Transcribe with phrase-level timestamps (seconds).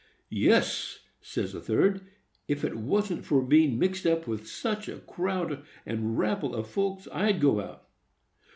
[0.31, 2.01] "Yes," says a third;
[2.47, 7.07] "if it wasn't for being mixed up with such a crowd and rabble of folks,
[7.11, 7.87] I'd go out."